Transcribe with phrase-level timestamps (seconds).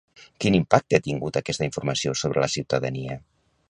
[0.45, 3.25] Quin impacte ha tingut aquesta informació sobre la ciutadania?